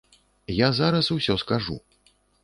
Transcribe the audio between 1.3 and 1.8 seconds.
скажу.